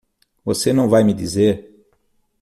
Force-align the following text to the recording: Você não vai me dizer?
Você 0.43 0.73
não 0.73 0.89
vai 0.89 1.03
me 1.03 1.13
dizer? 1.13 1.87